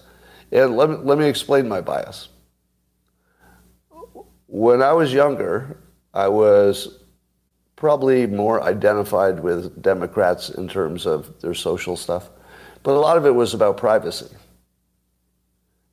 [0.52, 2.30] And let me, let me explain my bias.
[4.46, 5.80] When I was younger,
[6.14, 6.97] I was
[7.78, 12.30] probably more identified with Democrats in terms of their social stuff.
[12.84, 14.28] But a lot of it was about privacy.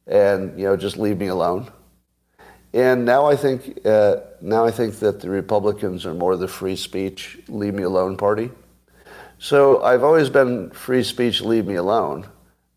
[0.06, 1.70] And, you know, just leave me alone.
[2.72, 6.74] And now I think, uh, now I think that the Republicans are more the free
[6.74, 8.50] speech, leave me alone party.
[9.38, 12.26] So I've always been free speech, leave me alone.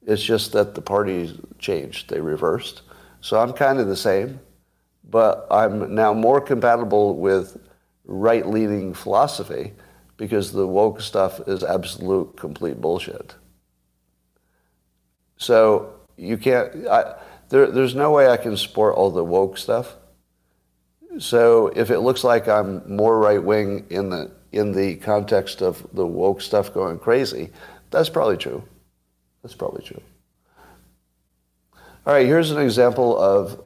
[0.05, 2.81] It's just that the party changed, they reversed.
[3.21, 4.39] So I'm kind of the same,
[5.09, 7.57] but I'm now more compatible with
[8.07, 9.73] right leaning philosophy
[10.15, 13.35] because the woke stuff is absolute complete bullshit.
[15.37, 17.15] So you can't, I,
[17.49, 19.95] there, there's no way I can support all the woke stuff.
[21.19, 25.85] So if it looks like I'm more right wing in the, in the context of
[25.93, 27.51] the woke stuff going crazy,
[27.91, 28.63] that's probably true.
[29.43, 30.01] That's probably true.
[32.05, 33.61] All right, here's an example of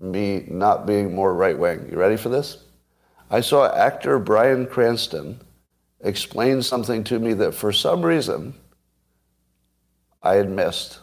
[0.00, 1.88] me not being more right wing.
[1.90, 2.63] You ready for this?
[3.30, 5.40] I saw actor Bryan Cranston
[6.00, 8.54] explain something to me that for some reason
[10.22, 11.00] I had missed.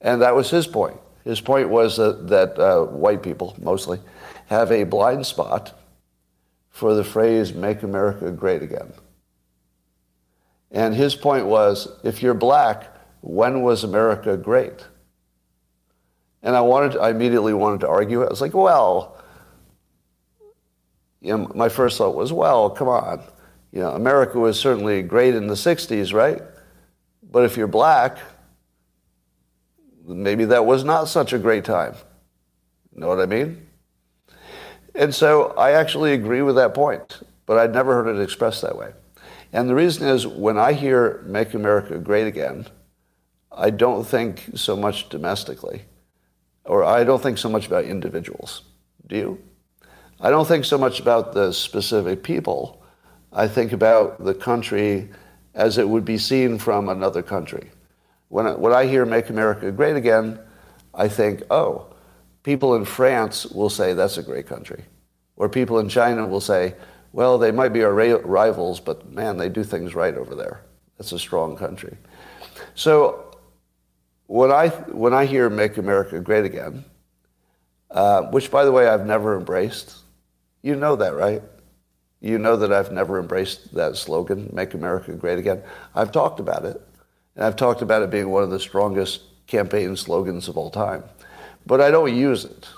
[0.00, 0.98] And that was his point.
[1.24, 4.00] His point was that, that uh, white people, mostly,
[4.46, 5.76] have a blind spot
[6.70, 8.92] for the phrase, make America great again.
[10.70, 14.86] And his point was, if you're black, when was America great?
[16.42, 18.22] And I wanted, I immediately wanted to argue.
[18.22, 19.15] I was like, well,
[21.20, 23.22] you know, my first thought was, well, come on.
[23.72, 26.40] You know, America was certainly great in the 60s, right?
[27.30, 28.18] But if you're black,
[30.06, 31.94] maybe that was not such a great time.
[32.94, 33.66] You know what I mean?
[34.94, 38.78] And so I actually agree with that point, but I'd never heard it expressed that
[38.78, 38.92] way.
[39.52, 42.66] And the reason is when I hear Make America Great Again,
[43.52, 45.82] I don't think so much domestically,
[46.64, 48.62] or I don't think so much about individuals.
[49.06, 49.42] Do you?
[50.20, 52.82] I don't think so much about the specific people.
[53.32, 55.10] I think about the country
[55.54, 57.70] as it would be seen from another country.
[58.28, 60.38] When I, when I hear Make America Great Again,
[60.94, 61.94] I think, oh,
[62.42, 64.84] people in France will say that's a great country.
[65.36, 66.74] Or people in China will say,
[67.12, 70.62] well, they might be our rivals, but man, they do things right over there.
[70.96, 71.96] That's a strong country.
[72.74, 73.38] So
[74.26, 76.84] when I, when I hear Make America Great Again,
[77.90, 79.96] uh, which by the way I've never embraced,
[80.66, 81.42] you know that, right?
[82.20, 85.62] You know that I've never embraced that slogan, Make America Great Again.
[85.94, 86.80] I've talked about it,
[87.36, 91.04] and I've talked about it being one of the strongest campaign slogans of all time.
[91.66, 92.68] But I don't use it.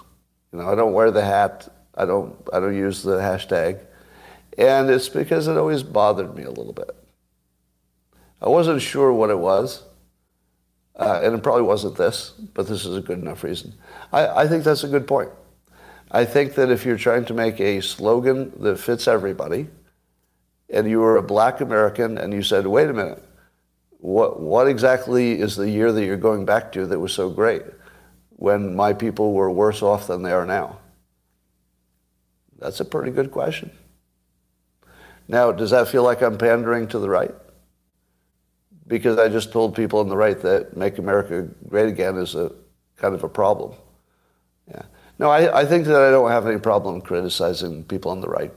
[0.53, 1.72] You know, I don't wear the hat.
[1.94, 3.81] I don't, I don't use the hashtag.
[4.59, 6.90] And it's because it always bothered me a little bit.
[8.42, 9.83] I wasn't sure what it was.
[10.94, 13.72] Uh, and it probably wasn't this, but this is a good enough reason.
[14.12, 15.31] I, I think that's a good point.
[16.11, 19.68] I think that if you're trying to make a slogan that fits everybody,
[20.71, 23.23] and you were a black American and you said, wait a minute,
[23.99, 27.62] what, what exactly is the year that you're going back to that was so great
[28.37, 30.79] when my people were worse off than they are now?
[32.59, 33.71] That's a pretty good question.
[35.27, 37.35] Now, does that feel like I'm pandering to the right?
[38.87, 42.53] Because I just told people on the right that Make America Great Again is a
[42.97, 43.75] kind of a problem.
[44.68, 44.83] Yeah.
[45.18, 48.52] No, I, I think that I don't have any problem criticizing people on the right.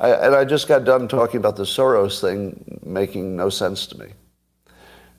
[0.00, 3.98] I, and I just got done talking about the Soros thing making no sense to
[3.98, 4.08] me.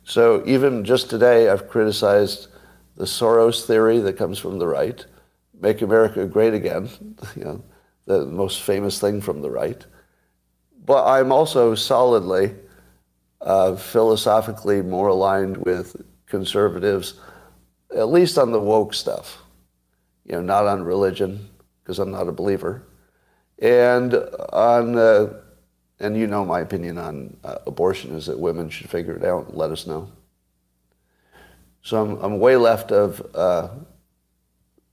[0.03, 2.49] So even just today, I've criticized
[2.97, 5.06] the Soros theory that comes from the right,
[5.62, 6.89] make America great again,
[7.38, 7.63] you know,
[8.06, 9.86] the most famous thing from the right.
[10.86, 12.53] But I'm also solidly,
[13.39, 17.13] uh, philosophically more aligned with conservatives,
[17.95, 19.42] at least on the woke stuff
[20.25, 21.49] you know, not on religion
[21.83, 22.83] because I'm not a believer,
[23.59, 24.13] and
[24.51, 25.33] on uh,
[25.99, 29.49] and you know my opinion on uh, abortion is that women should figure it out.
[29.49, 30.12] And let us know.
[31.82, 33.69] So I'm I'm way left of uh,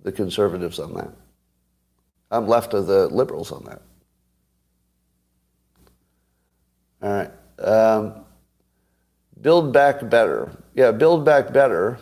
[0.02, 1.10] the conservatives on that.
[2.30, 3.82] I'm left of the liberals on that.
[7.02, 7.30] All right.
[7.58, 8.24] Um,
[9.40, 10.50] build back better.
[10.74, 11.98] Yeah, build back better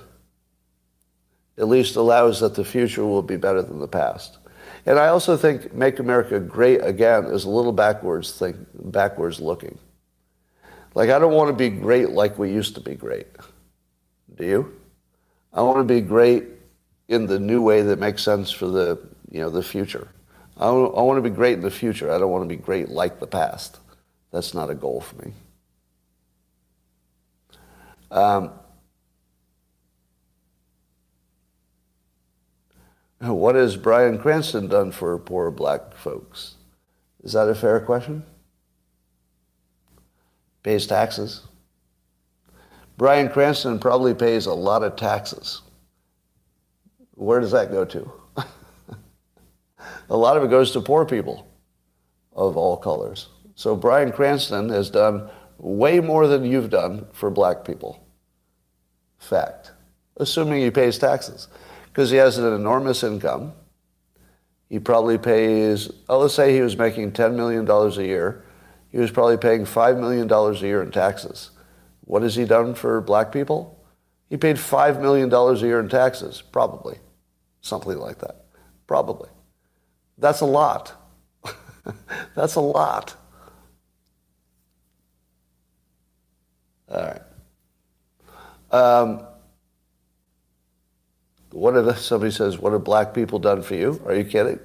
[1.59, 4.39] at least allows that the future will be better than the past.
[4.87, 9.79] And I also think Make America Great Again is a little backwards think, backwards looking.
[10.95, 13.27] Like I don't want to be great like we used to be great.
[14.37, 14.81] Do you?
[15.53, 16.45] I want to be great
[17.09, 18.99] in the new way that makes sense for the
[19.31, 20.09] you know the future.
[20.57, 22.11] I, I want to be great in the future.
[22.11, 23.79] I don't want to be great like the past.
[24.31, 25.33] That's not a goal for me.
[28.11, 28.53] Um,
[33.21, 36.55] What has Bryan Cranston done for poor black folks?
[37.23, 38.23] Is that a fair question?
[40.63, 41.43] Pays taxes.
[42.97, 45.63] Bryan Cranston probably pays a lot of taxes.
[47.15, 48.13] Where does that go to?
[50.11, 51.47] a lot of it goes to poor people
[52.33, 53.29] of all colors.
[53.55, 58.05] So Bryan Cranston has done way more than you've done for black people.
[59.19, 59.73] Fact.
[60.17, 61.49] Assuming he pays taxes.
[61.99, 63.55] Because he has an enormous income.
[64.69, 68.45] He probably pays, oh, let's say he was making $10 million a year.
[68.93, 71.51] He was probably paying $5 million a year in taxes.
[72.03, 73.85] What has he done for black people?
[74.31, 76.99] He paid $5 million a year in taxes, probably.
[77.63, 78.45] Something like that.
[78.87, 79.31] Probably.
[80.19, 80.95] That's a lot.
[82.37, 83.17] That's a lot.
[86.89, 87.23] All right.
[88.71, 89.27] Um,
[91.51, 92.59] what have somebody says?
[92.59, 94.01] What have black people done for you?
[94.07, 94.61] Are you kidding?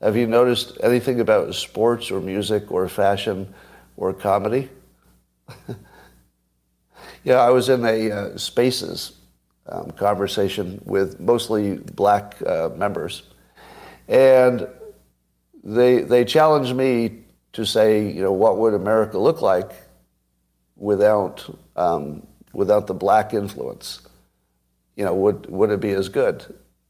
[0.00, 3.52] Have you noticed anything about sports or music or fashion
[3.96, 4.70] or comedy?
[7.24, 9.12] yeah, I was in a uh, Spaces
[9.68, 13.24] um, conversation with mostly black uh, members,
[14.08, 14.66] and
[15.62, 19.72] they they challenged me to say, you know, what would America look like
[20.76, 21.44] without
[21.76, 24.00] um, without the black influence?
[24.96, 26.44] You know, would would it be as good?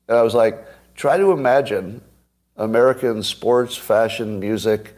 [0.09, 2.01] And I was like, try to imagine
[2.57, 4.95] American sports, fashion, music,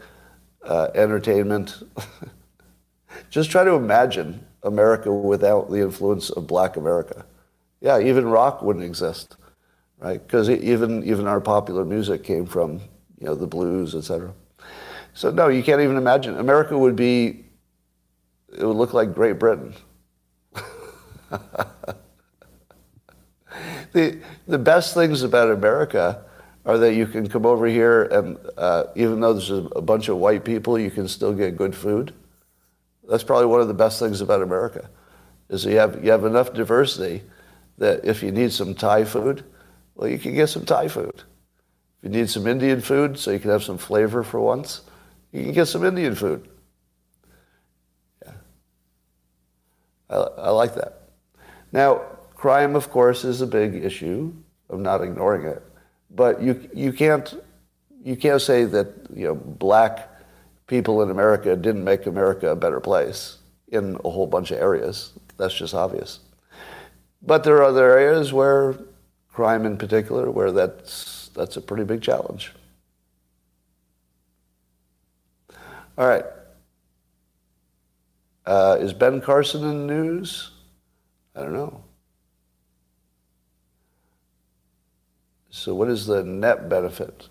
[0.63, 1.83] uh, entertainment.
[3.29, 7.25] Just try to imagine America without the influence of Black America.
[7.81, 9.35] Yeah, even rock wouldn't exist,
[9.99, 10.21] right?
[10.25, 12.79] Because even even our popular music came from
[13.19, 14.33] you know the blues, etc.
[15.13, 16.37] So no, you can't even imagine.
[16.37, 17.45] America would be
[18.57, 19.73] it would look like Great Britain.
[23.93, 26.25] the, the best things about America
[26.65, 30.17] are that you can come over here and uh, even though there's a bunch of
[30.17, 32.13] white people, you can still get good food.
[33.09, 34.89] That's probably one of the best things about America,
[35.49, 37.23] is you have, you have enough diversity
[37.77, 39.43] that if you need some Thai food,
[39.95, 41.23] well, you can get some Thai food.
[42.01, 44.81] If you need some Indian food so you can have some flavor for once,
[45.31, 46.47] you can get some Indian food.
[48.25, 48.33] Yeah.
[50.09, 51.01] I, I like that.
[51.71, 52.03] Now,
[52.43, 54.33] crime, of course, is a big issue.
[54.69, 55.63] I'm not ignoring it,
[56.09, 57.27] but you you can't
[58.03, 60.09] you can't say that you know black
[60.67, 63.37] people in America didn't make America a better place
[63.69, 65.13] in a whole bunch of areas.
[65.37, 66.19] That's just obvious.
[67.21, 68.75] But there are other areas where
[69.31, 72.51] crime, in particular, where that's that's a pretty big challenge.
[75.97, 76.25] All right.
[78.45, 80.51] Uh, is Ben Carson in the news?
[81.37, 81.83] I don't know.
[85.55, 87.29] So, what is the net benefit?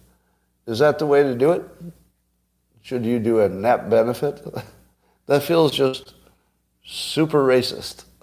[0.68, 1.64] Is that the way to do it?
[2.80, 4.46] Should you do a net benefit?
[5.26, 6.14] that feels just
[6.84, 8.04] super racist.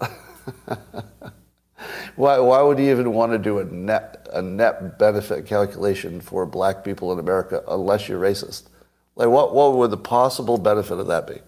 [2.16, 6.46] why, why would you even want to do a net, a net benefit calculation for
[6.46, 8.68] black people in America unless you're racist?
[9.16, 11.40] Like, what, what would the possible benefit of that be?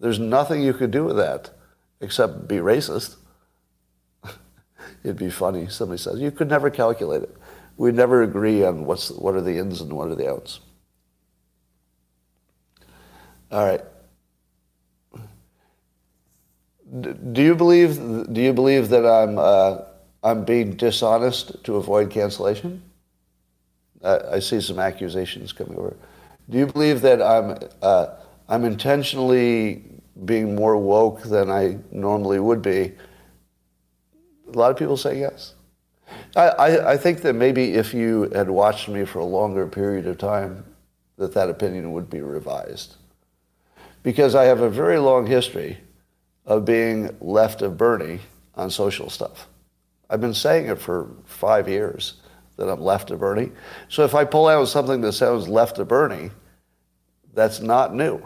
[0.00, 1.50] There's nothing you could do with that
[2.00, 3.14] except be racist.
[5.04, 5.68] It'd be funny.
[5.68, 7.36] Somebody says, you could never calculate it.
[7.78, 10.60] We'd never agree on what's, what are the ins and what are the outs.
[13.50, 13.80] All right.
[17.32, 17.96] Do you believe,
[18.32, 19.78] do you believe that I'm, uh,
[20.22, 22.82] I'm being dishonest to avoid cancellation?
[24.02, 25.96] I, I see some accusations coming over.
[26.50, 28.08] Do you believe that I'm, uh,
[28.48, 29.84] I'm intentionally
[30.24, 32.92] being more woke than I normally would be.
[34.52, 35.54] A lot of people say yes.
[36.36, 40.18] I, I, think that maybe if you had watched me for a longer period of
[40.18, 40.64] time,
[41.16, 42.96] that that opinion would be revised.
[44.02, 45.78] Because I have a very long history
[46.46, 48.20] of being left of Bernie
[48.54, 49.48] on social stuff.
[50.08, 52.14] I've been saying it for five years
[52.56, 53.52] that I'm left of Bernie.
[53.88, 56.30] So if I pull out something that sounds left of Bernie,
[57.34, 58.24] that's not new.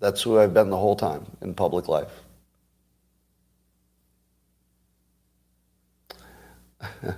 [0.00, 2.10] That's who I've been the whole time in public life.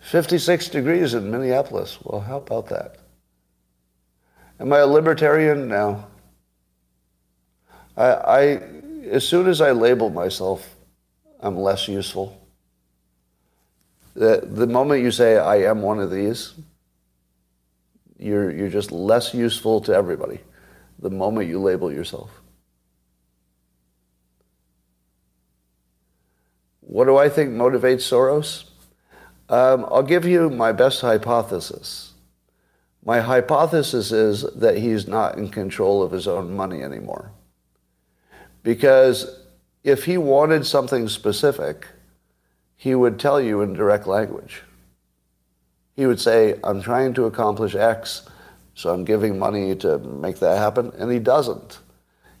[0.00, 1.98] Fifty-six degrees in Minneapolis.
[2.02, 2.98] Well, how about that?
[4.60, 5.68] Am I a libertarian?
[5.68, 6.06] No.
[7.96, 8.60] I, I
[9.10, 10.76] as soon as I label myself,
[11.40, 12.40] I'm less useful.
[14.14, 16.54] The, the moment you say I am one of these,
[18.18, 20.40] you're, you're just less useful to everybody
[20.98, 22.30] the moment you label yourself.
[26.86, 28.64] What do I think motivates Soros?
[29.48, 32.12] Um, I'll give you my best hypothesis.
[33.04, 37.32] My hypothesis is that he's not in control of his own money anymore.
[38.62, 39.40] Because
[39.82, 41.88] if he wanted something specific,
[42.76, 44.62] he would tell you in direct language.
[45.96, 48.28] He would say, I'm trying to accomplish X,
[48.74, 51.80] so I'm giving money to make that happen, and he doesn't.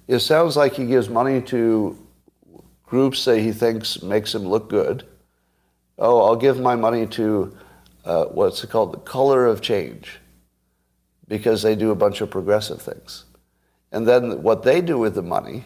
[0.06, 1.98] It sounds like he gives money to
[2.86, 5.04] groups that he thinks makes him look good.
[5.98, 7.56] Oh, I'll give my money to
[8.06, 8.92] uh, what's it called?
[8.92, 10.20] The color of change,
[11.26, 13.24] because they do a bunch of progressive things.
[13.90, 15.64] And then what they do with the money,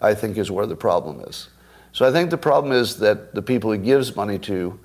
[0.00, 1.48] I think, is where the problem is.
[1.92, 4.78] So I think the problem is that the people he gives money to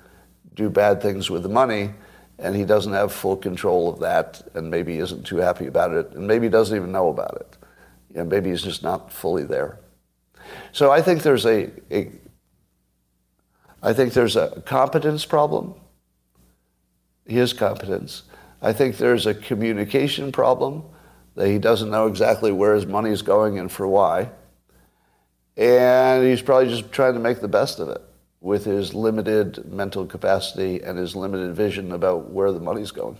[0.54, 1.94] do bad things with the money,
[2.38, 6.10] and he doesn't have full control of that, and maybe isn't too happy about it,
[6.12, 7.56] and maybe doesn't even know about it.
[8.16, 9.78] Know, maybe he's just not fully there.
[10.72, 12.10] So I think there's a, a
[13.82, 15.74] I think there's a competence problem.
[17.26, 18.24] His competence.
[18.60, 20.84] I think there's a communication problem
[21.34, 24.30] that he doesn't know exactly where his money is going and for why.
[25.56, 28.02] And he's probably just trying to make the best of it
[28.40, 33.18] with his limited mental capacity and his limited vision about where the money's going.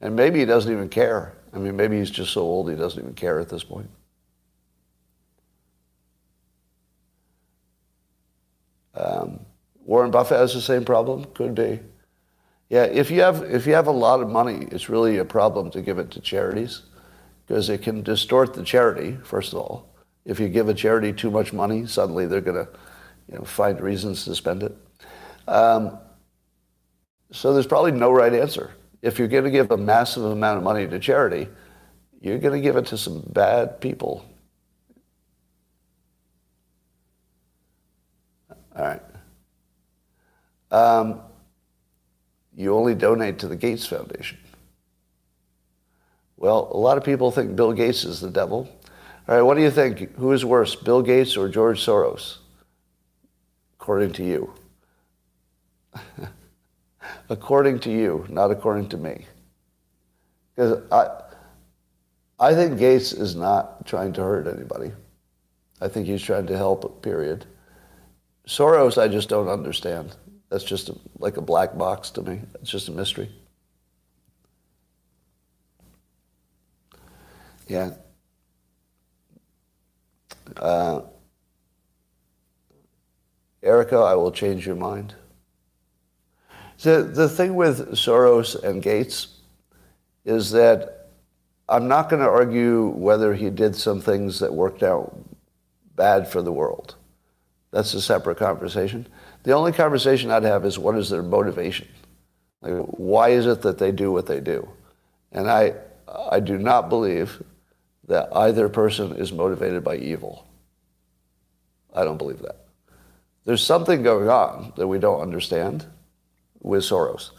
[0.00, 1.34] And maybe he doesn't even care.
[1.52, 3.90] I mean, maybe he's just so old he doesn't even care at this point.
[8.94, 9.40] Um,
[9.90, 11.24] Warren Buffett has the same problem.
[11.34, 11.80] Could be.
[12.68, 15.68] Yeah, if you have if you have a lot of money, it's really a problem
[15.72, 16.82] to give it to charities
[17.44, 19.18] because it can distort the charity.
[19.24, 19.92] First of all,
[20.24, 22.70] if you give a charity too much money, suddenly they're going to
[23.32, 24.76] you know, find reasons to spend it.
[25.48, 25.98] Um,
[27.32, 28.70] so there's probably no right answer.
[29.02, 31.48] If you're going to give a massive amount of money to charity,
[32.20, 34.24] you're going to give it to some bad people.
[38.76, 39.02] All right.
[40.70, 41.20] Um,
[42.56, 44.38] you only donate to the Gates Foundation.
[46.36, 48.68] Well, a lot of people think Bill Gates is the devil.
[49.28, 50.16] All right, what do you think?
[50.16, 52.38] Who is worse, Bill Gates or George Soros?
[53.78, 54.52] According to you.
[57.28, 59.26] according to you, not according to me.
[60.54, 61.08] Because I,
[62.38, 64.92] I think Gates is not trying to hurt anybody.
[65.80, 67.46] I think he's trying to help, period.
[68.46, 70.16] Soros, I just don't understand.
[70.50, 72.40] That's just a, like a black box to me.
[72.60, 73.30] It's just a mystery.
[77.68, 77.92] Yeah.
[80.56, 81.02] Uh,
[83.62, 85.14] Erica, I will change your mind.
[86.82, 89.38] The, the thing with Soros and Gates
[90.24, 91.10] is that
[91.68, 95.16] I'm not going to argue whether he did some things that worked out
[95.94, 96.96] bad for the world.
[97.70, 99.06] That's a separate conversation.
[99.42, 101.88] The only conversation I'd have is what is their motivation?
[102.60, 104.68] Like, why is it that they do what they do?
[105.32, 105.74] And I,
[106.30, 107.42] I do not believe
[108.08, 110.46] that either person is motivated by evil.
[111.94, 112.66] I don't believe that.
[113.44, 115.86] There's something going on that we don't understand
[116.60, 117.30] with Soros,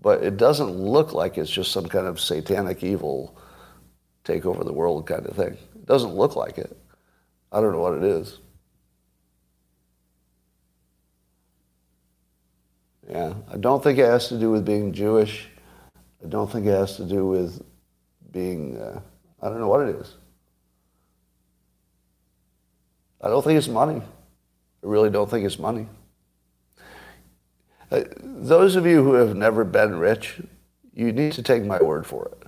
[0.00, 3.38] but it doesn't look like it's just some kind of satanic evil
[4.24, 5.56] take over the world kind of thing.
[5.74, 6.76] It doesn't look like it.
[7.52, 8.38] I don't know what it is.
[13.08, 15.48] Yeah, I don't think it has to do with being Jewish.
[16.22, 17.62] I don't think it has to do with
[18.32, 19.00] being, uh,
[19.40, 20.14] I don't know what it is.
[23.20, 24.00] I don't think it's money.
[24.00, 25.88] I really don't think it's money.
[27.90, 30.40] Uh, those of you who have never been rich,
[30.94, 32.46] you need to take my word for it.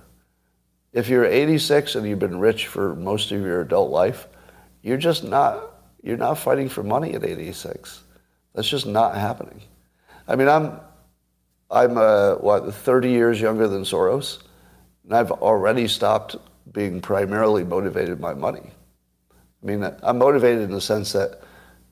[0.93, 4.27] If you're 86 and you've been rich for most of your adult life,
[4.83, 5.63] you're just not,
[6.03, 8.03] you're not fighting for money at 86.
[8.53, 9.61] That's just not happening.
[10.31, 10.79] I mean, I'm,
[11.69, 14.39] I'm uh, what, 30 years younger than Soros,
[15.03, 16.37] and I've already stopped
[16.71, 18.71] being primarily motivated by money.
[19.61, 21.41] I mean, I'm motivated in the sense that,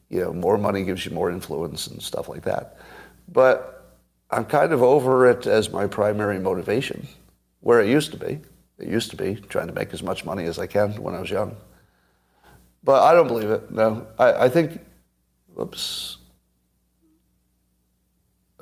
[0.07, 2.77] you know, more money gives you more influence and stuff like that.
[3.27, 3.97] But
[4.31, 7.09] I'm kind of over it as my primary motivation,
[7.59, 8.39] where it used to be.
[8.77, 11.19] It used to be trying to make as much money as I can when I
[11.19, 11.57] was young.
[12.85, 13.69] But I don't believe it.
[13.69, 14.79] No, I, I think.
[15.53, 16.18] Whoops.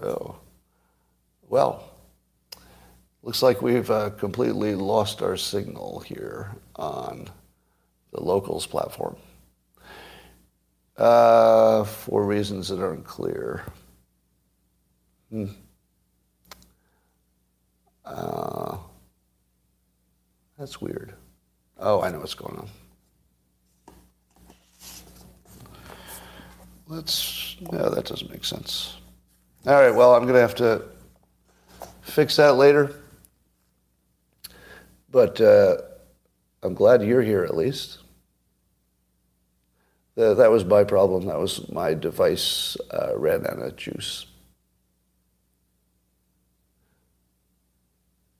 [0.01, 0.35] Oh.
[1.49, 1.83] Well,
[3.23, 7.29] looks like we've uh, completely lost our signal here on
[8.11, 9.15] the locals platform
[10.97, 13.63] uh, for reasons that aren't clear.
[15.29, 15.45] Hmm.
[18.05, 18.77] Uh,
[20.57, 21.13] that's weird.
[21.77, 22.69] Oh, I know what's going on.
[26.87, 28.95] Let's, no, that doesn't make sense.
[29.67, 30.81] All right, well, I'm going to have to
[32.01, 32.95] fix that later.
[35.11, 35.79] But uh,
[36.63, 37.97] I'm glad you're here at least.
[40.17, 41.25] Uh, that was my problem.
[41.25, 44.27] That was my device uh, ran out of juice.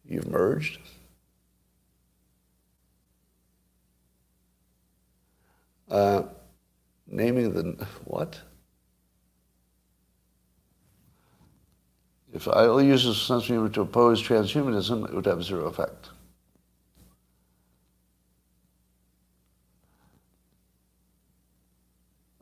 [0.06, 0.80] You've merged?
[5.92, 6.24] Uh,
[7.06, 8.40] naming the what?
[12.38, 16.10] If I only use sense humor to oppose transhumanism, it would have zero effect.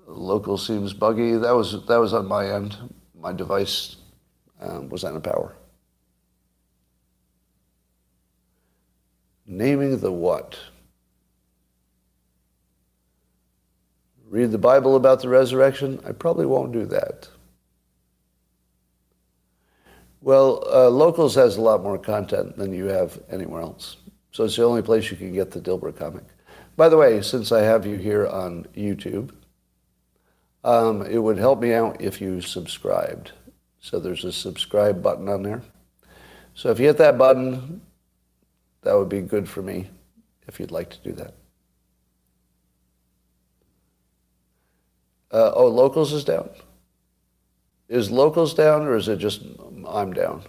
[0.06, 1.38] Local seems buggy.
[1.38, 2.76] That was that was on my end.
[3.18, 3.96] My device
[4.60, 5.56] um, was out of power.
[9.46, 10.60] Naming the what?
[14.28, 16.02] Read the Bible about the resurrection?
[16.06, 17.30] I probably won't do that.
[20.26, 23.98] Well, uh, Locals has a lot more content than you have anywhere else.
[24.32, 26.24] So it's the only place you can get the Dilbert comic.
[26.76, 29.30] By the way, since I have you here on YouTube,
[30.64, 33.34] um, it would help me out if you subscribed.
[33.80, 35.62] So there's a subscribe button on there.
[36.56, 37.82] So if you hit that button,
[38.82, 39.92] that would be good for me
[40.48, 41.36] if you'd like to do that.
[45.32, 46.50] Uh, oh, locals is down.
[47.88, 49.44] Is locals down or is it just
[49.88, 50.44] I'm down?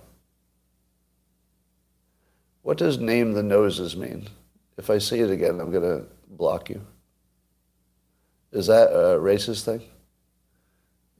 [2.63, 4.29] What does name the noses mean?
[4.77, 6.85] If I see it again, I'm going to block you.
[8.53, 9.83] Is that a racist thing?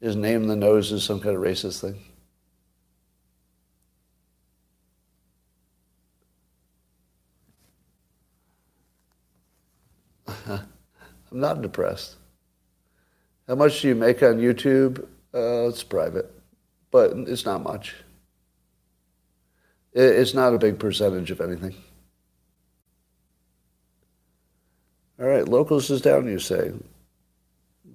[0.01, 2.03] Is name the noses some kind of racist thing?
[10.49, 10.61] I'm
[11.31, 12.17] not depressed.
[13.49, 15.05] How much do you make on YouTube?
[15.33, 16.33] Uh, it's private,
[16.91, 17.95] but it's not much.
[19.99, 21.75] It's not a big percentage of anything.
[25.19, 26.73] All right, locals is down, you say.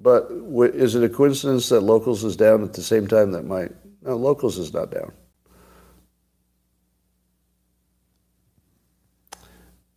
[0.01, 0.31] But
[0.73, 3.69] is it a coincidence that locals is down at the same time that my
[4.01, 5.11] no locals is not down?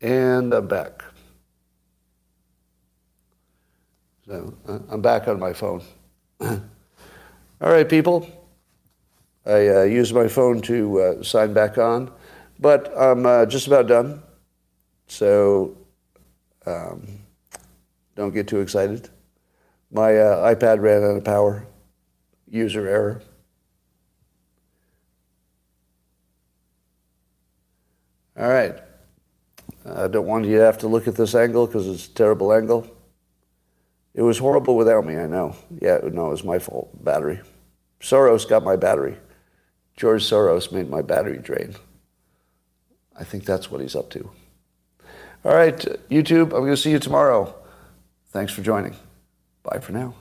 [0.02, 1.02] And I'm back.
[4.26, 4.54] So
[4.90, 5.82] I'm back on my phone.
[6.40, 6.60] All
[7.60, 8.43] right, people.
[9.46, 12.10] I uh, used my phone to uh, sign back on,
[12.58, 14.22] but I'm uh, just about done.
[15.06, 15.76] So
[16.66, 17.20] um,
[18.14, 19.08] don't get too excited.
[19.90, 21.66] My uh, iPad ran out of power.
[22.48, 23.22] User error.
[28.36, 28.76] All right.
[29.86, 32.52] I don't want you to have to look at this angle because it's a terrible
[32.52, 32.90] angle.
[34.14, 35.56] It was horrible without me, I know.
[35.80, 37.04] Yeah, no, it was my fault.
[37.04, 37.40] Battery.
[38.00, 39.18] Soros got my battery.
[39.96, 41.74] George Soros made my battery drain.
[43.16, 44.30] I think that's what he's up to.
[45.44, 45.76] All right,
[46.10, 47.54] YouTube, I'm going to see you tomorrow.
[48.30, 48.96] Thanks for joining.
[49.62, 50.14] Bye for now.